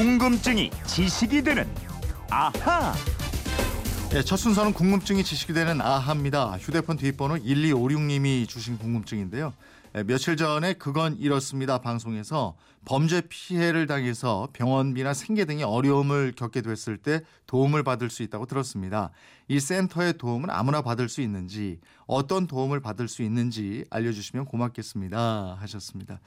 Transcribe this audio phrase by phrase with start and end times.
[0.00, 1.68] 궁금증이 지식이 되는
[2.30, 2.94] 아하.
[4.14, 6.56] 예, 첫 순서는 궁금증이 지식이 되는 아하입니다.
[6.58, 9.52] 휴대폰 뒷번호 1256님이 주신 궁금증인데요.
[9.96, 16.96] 예, 며칠 전에 그건 이렇습니다 방송에서 범죄 피해를 당해서 병원비나 생계 등의 어려움을 겪게 됐을
[16.96, 19.10] 때 도움을 받을 수 있다고 들었습니다.
[19.48, 26.20] 이 센터의 도움은 아무나 받을 수 있는지 어떤 도움을 받을 수 있는지 알려주시면 고맙겠습니다 하셨습니다.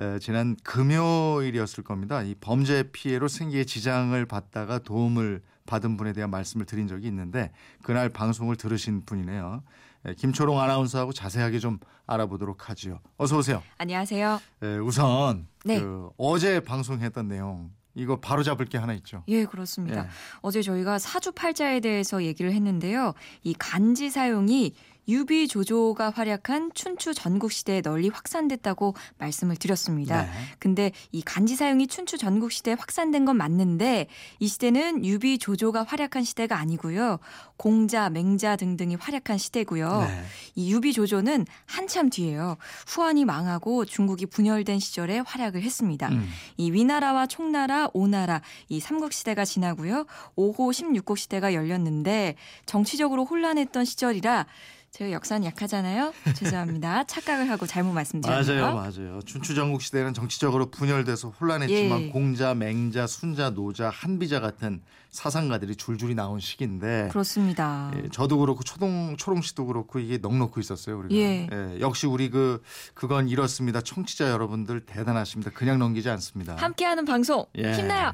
[0.00, 2.22] 에, 지난 금요일이었을 겁니다.
[2.22, 7.52] 이 범죄 피해로 생계에 지장을 받다가 도움을 받은 분에 대한 말씀을 드린 적이 있는데
[7.82, 9.62] 그날 방송을 들으신 분이네요.
[10.06, 13.00] 에, 김초롱 아나운서하고 자세하게 좀 알아보도록 하지요.
[13.16, 13.62] 어서 오세요.
[13.78, 14.40] 안녕하세요.
[14.62, 15.80] 에, 우선 네.
[15.80, 19.22] 그 어제 방송했던 내용 이거 바로 잡을 게 하나 있죠.
[19.28, 20.04] 예, 그렇습니다.
[20.04, 20.08] 예.
[20.40, 23.12] 어제 저희가 사주팔자에 대해서 얘기를 했는데요.
[23.42, 24.74] 이 간지 사용이
[25.08, 30.22] 유비 조조가 활약한 춘추 전국 시대에 널리 확산됐다고 말씀을 드렸습니다.
[30.22, 30.30] 네.
[30.58, 34.06] 근데 이 간지 사용이 춘추 전국 시대에 확산된 건 맞는데
[34.38, 37.18] 이 시대는 유비 조조가 활약한 시대가 아니고요.
[37.56, 40.02] 공자, 맹자 등등이 활약한 시대고요.
[40.02, 40.24] 네.
[40.54, 42.56] 이 유비 조조는 한참 뒤에요.
[42.86, 46.08] 후한이 망하고 중국이 분열된 시절에 활약을 했습니다.
[46.08, 46.28] 음.
[46.56, 50.06] 이 위나라와 총나라, 오나라 이 삼국 시대가 지나고요.
[50.36, 52.36] 5호 16국 시대가 열렸는데
[52.66, 54.46] 정치적으로 혼란했던 시절이라
[54.92, 56.12] 제가 역사는 약하잖아요.
[56.36, 57.04] 죄송합니다.
[57.08, 58.62] 착각을 하고 잘못 말씀드렸네요.
[58.62, 59.22] 맞아요, 맞아요.
[59.22, 62.08] 춘추전국 시대는 정치적으로 분열돼서 혼란했지만 예.
[62.10, 67.90] 공자, 맹자, 순자, 노자, 한비자 같은 사상가들이 줄줄이 나온 시기인데 그렇습니다.
[67.96, 71.14] 예, 저도 그렇고 초동 초롱 씨도 그렇고 이게 넉넉히 있었어요 우리가.
[71.14, 71.48] 예.
[71.80, 72.62] 역시 우리 그
[72.92, 73.80] 그건 이렇습니다.
[73.80, 75.52] 청취자 여러분들 대단하십니다.
[75.52, 76.56] 그냥 넘기지 않습니다.
[76.56, 77.72] 함께하는 방송 예.
[77.72, 78.10] 힘나요.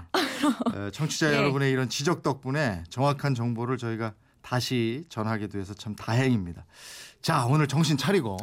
[0.76, 1.36] 에, 청취자 예.
[1.38, 6.64] 여러분의 이런 지적 덕분에 정확한 정보를 저희가 다시 전하게 돼서 참 다행입니다.
[7.22, 8.36] 자 오늘 정신 차리고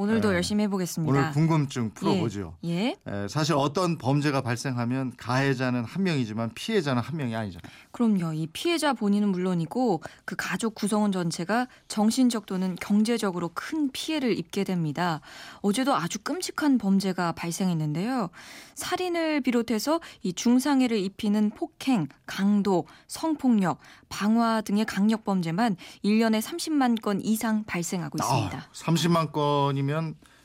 [0.00, 0.36] 오늘도 예.
[0.36, 1.12] 열심히 해보겠습니다.
[1.12, 2.56] 오늘 궁금증 풀어보죠.
[2.64, 2.96] 예.
[3.06, 7.70] 에, 사실 어떤 범죄가 발생하면 가해자는 한 명이지만 피해자는 한 명이 아니잖아요.
[7.90, 8.32] 그럼요.
[8.32, 15.20] 이 피해자 본인은 물론이고 그 가족 구성원 전체가 정신적 또는 경제적으로 큰 피해를 입게 됩니다.
[15.60, 18.30] 어제도 아주 끔찍한 범죄가 발생했는데요.
[18.76, 23.78] 살인을 비롯해서 이 중상해를 입히는 폭행, 강도, 성폭력,
[24.08, 28.56] 방화 등의 강력 범죄만 1년에 30만 건 이상 발생하고 있습니다.
[28.56, 29.89] 아, 30만 건이면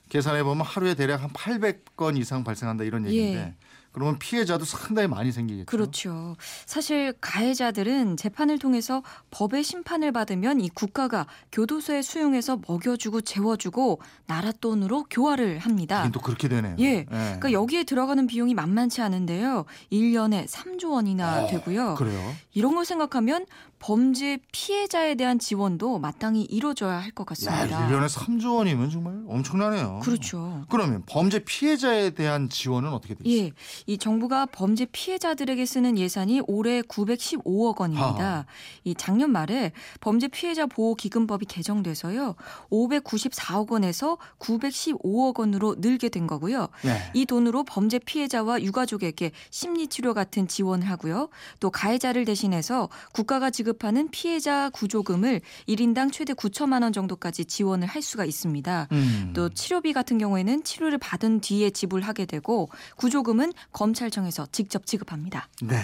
[0.09, 3.55] 계산해 보면 하루에 대략 한 800건 이상 발생한다 이런 얘기인데 예.
[3.95, 5.67] 그러면 피해자도 상당히 많이 생기겠죠.
[5.67, 6.35] 그렇죠.
[6.65, 15.05] 사실 가해자들은 재판을 통해서 법의 심판을 받으면 이 국가가 교도소에 수용해서 먹여주고 재워주고 나라 돈으로
[15.09, 16.11] 교화를 합니다.
[16.11, 16.75] 또 그렇게 되네요.
[16.79, 17.05] 예.
[17.05, 19.63] 그러니까 여기에 들어가는 비용이 만만치 않은데요.
[19.93, 21.95] 1년에 3조 원이나 어, 되고요.
[21.95, 22.35] 그래요.
[22.53, 23.45] 이런 걸 생각하면
[23.79, 27.87] 범죄 피해자에 대한 지원도 마땅히 이루어져야 할것 야, 같습니다.
[27.89, 29.99] 1년에 3조 원이면 정말 엄청나네요.
[30.01, 30.63] 그렇죠.
[30.69, 33.29] 그러면 범죄 피해자에 대한 지원은 어떻게 되죠?
[33.29, 33.51] 예,
[33.85, 38.37] 이 정부가 범죄 피해자들에게 쓰는 예산이 올해 915억 원입니다.
[38.37, 38.45] 하.
[38.83, 42.35] 이 작년 말에 범죄 피해자 보호 기금법이 개정돼서요.
[42.71, 46.69] 594억 원에서 915억 원으로 늘게 된 거고요.
[46.83, 47.11] 네.
[47.13, 51.29] 이 돈으로 범죄 피해자와 유가족에게 심리 치료 같은 지원을 하고요.
[51.59, 58.23] 또 가해자를 대신해서 국가가 지급하는 피해자 구조금을 1인당 최대 9천만 원 정도까지 지원을 할 수가
[58.23, 58.87] 있습니다.
[58.91, 59.31] 음.
[59.35, 65.49] 또 치료비 같은 경우에는 치료를 받은 뒤에 지불하게 되고 구조금은 검찰청에서 직접 지급합니다.
[65.63, 65.77] 네.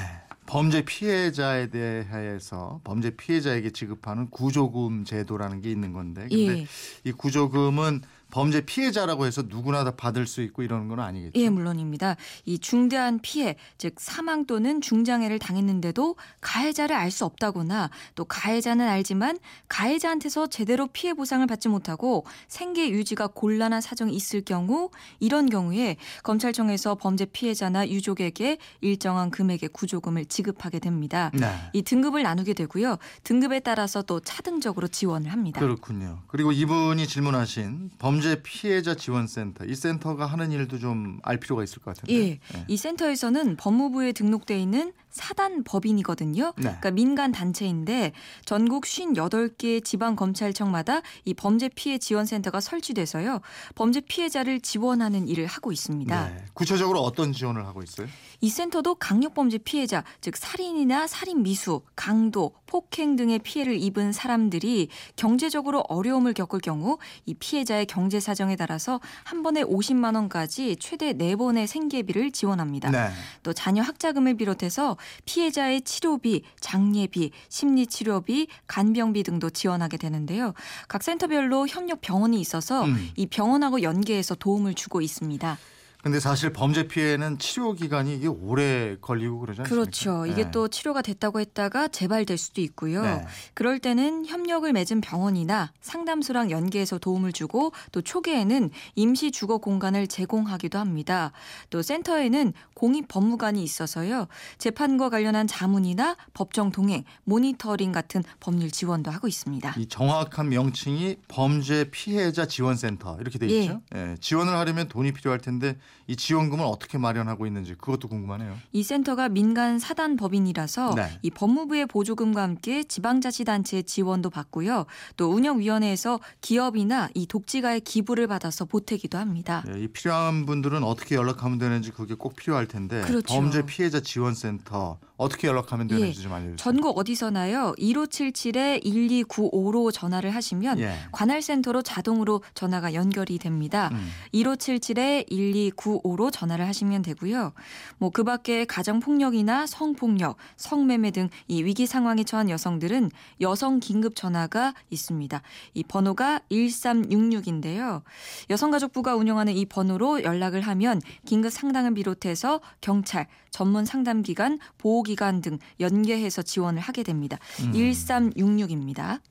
[0.46, 6.68] 범죄 피해자에 대해서 범죄 피해자에게 지급하는 구조금 제도라는 게 있는 건데 근데 예.
[7.06, 11.40] 이 구조금은 범죄 피해자라고 해서 누구나 다 받을 수 있고 이러는 건 아니겠죠.
[11.40, 12.16] 예, 물론입니다.
[12.46, 19.38] 이 중대한 피해, 즉 사망 또는 중장애를 당했는데도 가해자를 알 수 없다거나 또 가해자는 알지만
[19.68, 24.90] 가해자한테서 제대로 피해 보상을 받지 못하고 생계 유지가 곤란한 사정이 있을 경우
[25.20, 31.32] 이런 경우에 검찰청에서 범죄 피해자나 유족에게 일정한 금액의 구조금을 지급하게 됩니다.
[31.34, 31.52] 네.
[31.74, 32.98] 이 등급을 나누게 되고요.
[33.24, 35.60] 등급에 따라서 또 차등적으로 지원을 합니다.
[35.60, 36.20] 그렇군요.
[36.28, 41.96] 그리고 이분이 질문하신 범죄 피해자 지원센터 이 센터가 하는 일도 좀 알 필요가 있을 것
[41.96, 42.14] 같은데.
[42.14, 42.40] 예.
[42.68, 46.54] 이 센터에서는 법무부에 등록돼 있는 사단 법인이거든요.
[46.56, 46.64] 네.
[46.64, 48.14] 그러니까 민간 단체인데
[48.46, 53.42] 전국 58개 지방 검찰청마다 이 범죄 피해 지원 센터가 설치돼서요.
[53.76, 56.30] 범죄 피해자를 지원하는 일을 하고 있습니다.
[56.30, 56.46] 네.
[56.54, 58.08] 구체적으로 어떤 지원을 하고 있어요?
[58.40, 64.88] 이 센터도 강력 범죄 피해자, 즉 살인이나 살인 미수, 강도, 폭행 등의 피해를 입은 사람들이
[65.16, 71.68] 경제적으로 어려움을 겪을 경우 이 피해자의 경제 사정에 따라서 한 번에 50만 원까지 최대 4번의
[71.68, 72.92] 생계비를 지원합니다.
[72.92, 73.10] 네.
[73.44, 80.54] 또 자녀 학자금을 비롯해서 피해자의 치료비, 장례비, 심리치료비, 간병비 등도 지원하게 되는데요.
[80.88, 83.10] 각 센터별로 협력 병원이 있어서 음.
[83.16, 85.58] 이 병원하고 연계해서 도움을 주고 있습니다.
[86.04, 89.70] 근데 사실 범죄 피해는 치료 기간이 이게 오래 걸리고 않습니까?
[89.70, 90.26] 그렇죠.
[90.26, 90.52] 이게 네.
[90.52, 93.04] 또 치료가 됐다고 했다가 재발될 수도 있고요.
[93.04, 93.26] 네.
[93.54, 100.80] 그럴 때는 협력을 맺은 병원이나 상담소랑 연계해서 도움을 주고 또 초기에는 임시 주거 공간을 제공하기도
[100.80, 101.32] 합니다.
[101.70, 104.28] 또 센터에는 공익 법무관이 있어서요.
[104.58, 109.76] 재판과 관련한 자문이나 법정 동행, 모니터링 같은 법률 지원도 하고 있습니다.
[109.78, 113.60] 이 정확한 명칭이 범죄 피해자 지원센터 이렇게 돼 예.
[113.60, 113.82] 있죠.
[113.94, 115.78] 예, 지원을 하려면 돈이 필요할 텐데
[116.08, 118.58] 이 지원금을 어떻게 마련하고 있는지 그것도 궁금하네요.
[118.74, 121.20] 이 센터가 민간 사단 법인이라서 네.
[121.22, 124.86] 이 법무부의 보조금과 함께 지방자치단체의 지원도 받고요.
[125.16, 129.64] 또 운영위원회에서 기업이나 이 독지가의 기부를 받아서 보태기도 합니다.
[129.74, 133.34] 예, 이 필요한 분들은 어떻게 연락하면 되는지 그게 꼭 필요할 텐데 그렇죠.
[133.34, 136.24] 범죄 피해자 지원센터 어떻게 연락하면 되는지 예.
[136.24, 136.56] 좀 알려주세요.
[136.58, 137.74] 전국 어디서나요?
[137.78, 140.96] 1577에 1295로 전화를 하시면 예.
[141.12, 143.90] 관할 센터로 자동으로 전화가 연결이 됩니다.
[143.94, 144.10] 음.
[144.34, 147.54] 1577에 1295로 전화를 하시면 되고요.
[147.98, 153.12] 뭐 그 밖에 가정 폭력이나 성폭력, 성매매 등 이 위기 상황에 처한 여성들은
[153.42, 155.42] 여성 긴급 전화가 있습니다.
[155.74, 158.04] 이 번호가 1366인데요.
[158.50, 166.42] 여성가족부가 운영하는 이 번호로 연락을 하면 긴급 상담을 비롯해서 경찰, 전문 상담기관, 보호기관 등 연계해서
[166.42, 167.38] 지원을 하게 됩니다.
[167.62, 167.74] 음.
[167.74, 169.22] 1366입니다.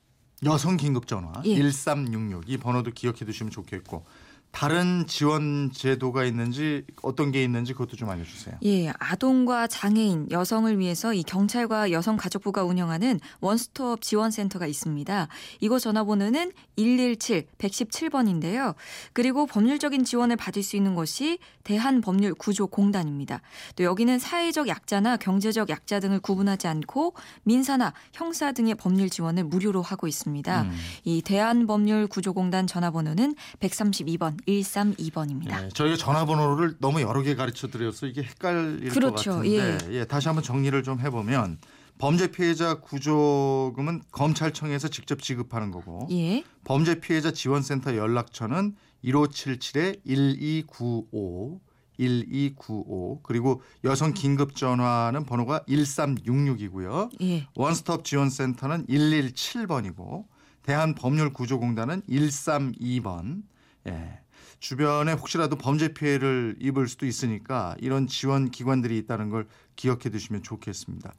[0.44, 1.55] 여성 긴급 전화 예.
[1.55, 4.05] 1366 이 번호도 기억해 두시면 좋겠고
[4.52, 8.56] 다른 지원 제도가 있는지 어떤 게 있는지 그것도 좀 알려주세요.
[8.64, 15.29] 예, 아동과 장애인, 여성을 위해서 이 경찰과 여성가족부가 운영하는 원스톱 지원센터가 있습니다.
[15.61, 18.75] 이곳 전화번호는 117 117번인데요.
[19.12, 23.41] 그리고 법률적인 지원을 받을 수 있는 곳이 대한법률구조공단입니다.
[23.76, 27.14] 또 여기는 사회적 약자나 경제적 약자 등을 구분하지 않고
[27.44, 30.62] 민사나 형사 등의 법률 지원을 무료로 하고 있습니다.
[30.62, 30.70] 음.
[31.05, 35.64] 이 대한법률구조공단 전화번호는 132번 132번입니다.
[35.64, 39.32] 예, 저희가 전화번호를 너무 여러 개 가르쳐 드려서 이게 헷갈릴 그렇죠.
[39.32, 41.58] 것 같은데 예, 다시 한번 정리를 좀 해보면
[41.98, 46.44] 범죄 피해자 구조금은 검찰청에서 직접 지급하는 거고 예.
[46.64, 51.60] 범죄 피해자 지원센터 연락처는 1577에 1295
[51.98, 57.10] 1295 그리고 여성 긴급 전화는 번호가 1366이고요.
[57.22, 57.46] 예.
[57.54, 60.25] 원스톱 지원센터는 117번이고
[60.62, 63.42] 대한법률구조공단은 132번.
[63.88, 64.20] 예.
[64.58, 69.46] 주변에 혹시라도 범죄 피해를 입을 수도 있으니까 이런 지원 기관들이 있다는 걸
[69.76, 71.12] 기억해 두시면 좋겠습니다.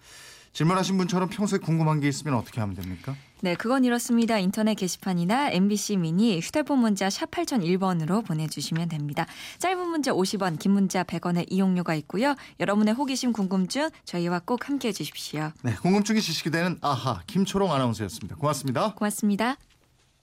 [0.53, 3.15] 질문하신 분처럼 평소에 궁금한 게 있으면 어떻게 하면 됩니까?
[3.41, 4.37] 네, 그건 이렇습니다.
[4.37, 9.25] 인터넷 게시판이나 MBC 미니 휴대폰 문자 샵 8001번으로 보내주시면 됩니다.
[9.59, 12.35] 짧은 문자 50원, 긴 문자 100원의 이용료가 있고요.
[12.59, 15.51] 여러분의 호기심, 궁금증 저희와 꼭 함께해 주십시오.
[15.63, 18.35] 네, 궁금증이 지식이 되는 아하 김초롱 아나운서였습니다.
[18.35, 18.93] 고맙습니다.
[18.93, 19.57] 고맙습니다.